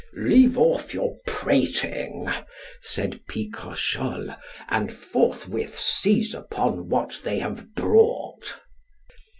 Leave 0.17 0.57
off 0.57 0.95
your 0.95 1.17
prating, 1.27 2.27
said 2.81 3.21
Picrochole, 3.29 4.35
and 4.67 4.91
forthwith 4.91 5.77
seize 5.77 6.33
upon 6.33 6.89
what 6.89 7.21
they 7.23 7.37
have 7.37 7.75
brought. 7.75 8.59